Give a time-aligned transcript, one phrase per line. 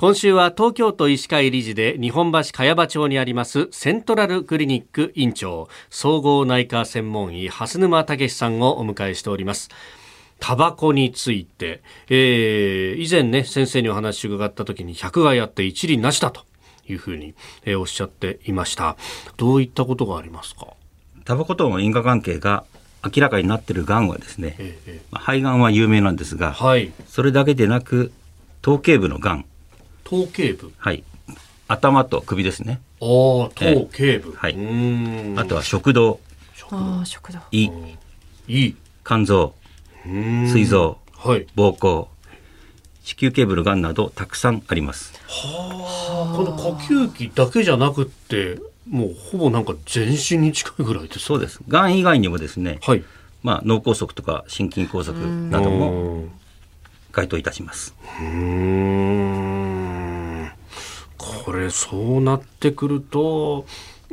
[0.00, 9.68] 今週は東京都医師会理事で日本橋茅場町にありますセントラルクリニック院長総合内科専門医蓮沼武さんをお迎えしております。
[10.38, 16.46] タバコについて、えー、以前ね先生にお話を伺った時に100害あって一理なしだと
[16.88, 17.34] いうふうに、
[17.66, 18.96] えー、おっしゃっていました。
[19.36, 20.68] どういったことがありますか？
[21.26, 22.64] タバコとの因果関係が
[23.04, 28.12] 明らかになっているがんはですね、ええ、肺がんは有名なんですが、はい、それだけでなく
[28.62, 29.44] 頭頸部のがん
[30.10, 30.72] 頭頸部。
[30.76, 31.04] はい。
[31.68, 32.80] 頭と首ですね。
[33.00, 34.56] ああ頭頸部、はい。
[35.38, 36.18] あとは食道。
[36.72, 37.38] あ食道。
[37.52, 37.70] 胃。
[38.48, 38.74] 胃。
[39.04, 39.54] 肝臓。
[40.04, 42.08] 膵臓、はい、膀胱。
[43.04, 45.14] 子宮頸部のがんなどたくさんあります。
[45.28, 46.36] はあ。
[46.36, 48.58] この呼吸器だけじゃなくって
[48.88, 51.60] もうほぼなんか全身に近いぐらいです、そうです。
[51.68, 53.04] がん以外にもですね、はい、
[53.44, 56.24] まあ脳梗塞とか心筋梗塞なども
[57.12, 57.94] 該当いたします。
[58.20, 59.49] うん
[61.50, 63.66] これそうなってくると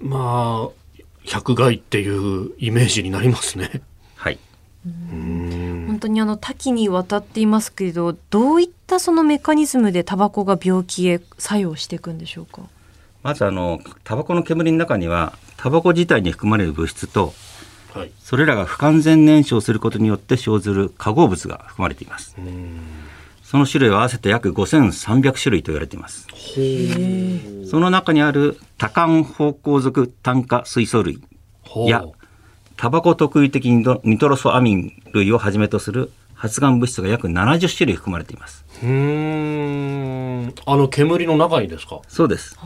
[0.00, 3.82] まあ百害っていうイメージになりますね。
[4.16, 4.38] はい。
[4.82, 12.62] 本当にあの多岐にわたっていますけれどどういったそのメカニズムでタバコが病気へ作用していくんでしょうか？
[13.22, 17.32] まずあのタバコの煙の中にはタバコ自体に含まれる物質と、
[17.94, 22.34] はい、それらが不完全燃焼することによって生ずる化合物が含まれています
[23.50, 26.28] その種類は合わせて約5300種類と言われています。
[27.68, 31.20] その中にある多環芳香属炭化水素類
[31.88, 32.04] や
[32.76, 38.64] タバコ特異的ニトロソアミン類をはじめとする発がん物質が約70種類含まれています。
[38.84, 40.54] うん。
[40.64, 42.02] あの煙の中にですか？
[42.06, 42.56] そうです。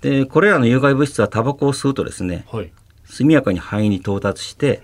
[0.00, 2.70] でこれらの有害物質はタバコを吸うとですね、はい、
[3.04, 4.80] 速やかに肺に到達して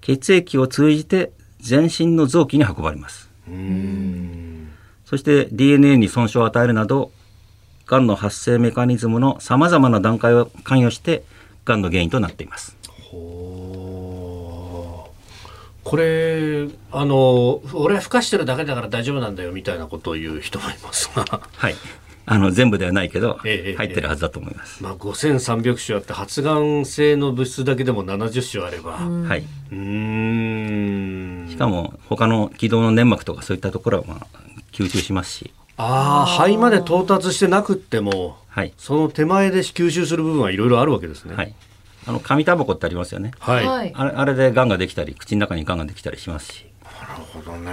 [0.00, 3.28] 血液を通じて全身の臓器に運ばれます。
[5.04, 7.10] そして DNA に損傷を与えるなど
[7.86, 11.22] がんの発生メカニズムのさまざまな段階を関与して
[11.64, 12.76] がんの原因となっています。
[15.88, 21.24] これあの俺は孵化してるだけだから大丈夫なんだよみたいなことを言う人もいますが。
[21.56, 21.74] はい。
[22.30, 24.82] あの全部ではないけど、入ってるはずだと思います。
[24.82, 29.44] まあ5300種あって発がん性の物質だけでも70種あれば、はい。
[29.72, 30.97] うん。
[30.97, 30.97] し
[31.58, 34.26] かも他の気道の粘膜とかそういったところはまあ
[34.72, 35.50] 吸収しますし。
[35.76, 41.36] ああ肺まで到達してなくっても、はい、その手前で吸収する部分はいろいろあるわけですね。
[41.36, 41.54] はい。
[42.06, 43.32] あの紙タバコってありますよね。
[43.38, 43.92] はい。
[43.94, 46.66] あれあれでがんができたり口の中にがんができたりしますし。
[46.82, 47.70] なるほどね。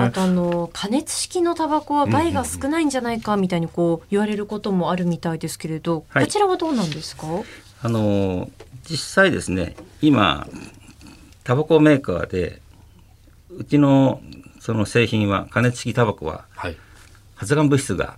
[0.00, 7.26] あとあの加熱式のタバコは害が少ないんじゃないかみたいにこう言われることもあるみたいですけれど、はい、こちらはどうなんですか？
[7.82, 8.48] あの
[8.88, 10.46] 実際ですね、今
[11.42, 12.60] タバコメーカーで
[13.56, 14.20] うちの
[14.60, 16.76] その製品は加熱式タバコは、はい、
[17.34, 18.16] 発がん物質が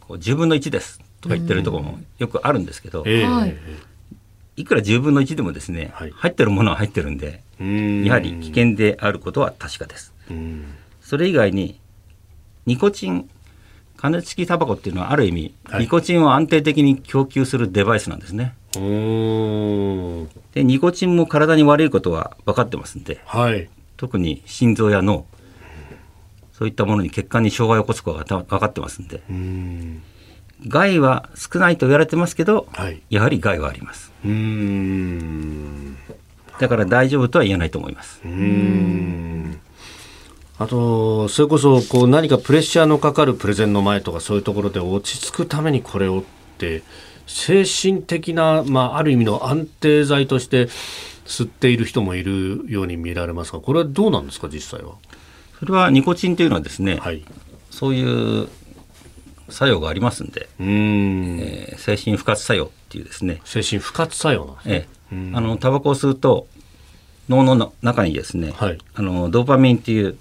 [0.00, 3.56] こう10分の1ですとか言ってるところもよくあるんですけど、えー、
[4.56, 4.64] い。
[4.64, 7.42] くら10分の1でもですね、はい、入ってるものは入ってるんで。
[7.58, 10.12] やはり危険であることは確かです。
[11.00, 11.78] それ以外に
[12.66, 13.28] ニコチン
[13.96, 18.54] 加熱式タバコっていうのはある意味、はい、ニコチンを安定的に供給するデバイスなんですね。
[20.52, 23.68] でニコチンも体に悪いことは分かってますんで、はい、
[24.04, 25.24] 特に心臓や脳
[26.52, 29.22] そういったものに血管に障害を起こすことが分かってますんで
[30.68, 34.12] 害は少ないと言われてますけど、はい、やはり害はあります。
[36.60, 38.20] だから大丈夫とは言えないと思います。
[38.24, 39.58] うん
[40.58, 46.22] あと、それこそこう何かプレッシャーのかかるプレゼンの前とかそういうところで落ち着くためにこれをっ
[46.58, 46.82] て
[47.26, 50.68] 精神的な、まあ、ある意味の安定剤として
[51.24, 54.94] 吸っている人もいるように見られますがこれはどうなんですか実際は？
[55.58, 57.24] それはニコチンというのはですね、はい、
[57.70, 58.48] そういう
[59.48, 63.40] 作用がありますんで、うん、えー、精神不活作用っていうですね。
[63.44, 65.32] 精神不活作用なんですね、ええ。
[65.34, 66.46] あのタバコを吸うと
[67.28, 70.18] 脳の中にですね、はい、あのドーパミンっていう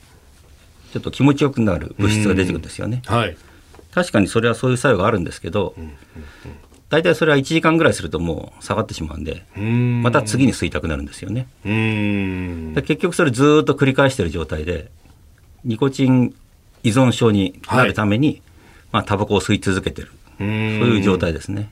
[0.94, 3.02] ちょっと気持ちよくなる物質が出てくるんですよね。
[3.08, 3.36] はい、
[3.92, 5.76] 確かにそれはそういう作用があるんですけど、
[6.94, 9.46] 大体それは1時間ぐらいするともう下がってしまうんで
[10.04, 11.48] また次に吸いたくなるんですよね。
[11.64, 14.92] 結局それずっと繰り返してる状態で
[15.66, 16.36] ニコチン
[16.84, 18.42] 依存症になるために、はい、
[18.92, 20.12] まあタバコを吸い続けてる。
[20.38, 21.72] そういう状態ですね。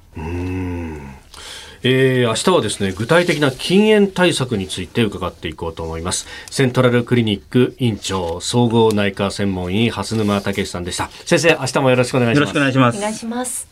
[1.83, 6.25] えー、明日はですね具体的な禁煙対策について伺っていこうと思います。
[6.49, 11.11] セントラルクリニック院長総合内科専門医蓮沼武さんでした。
[11.25, 12.39] 先生明日もよろしくお願いします。
[12.39, 12.97] よろしくお願いします。
[12.97, 13.70] お願いします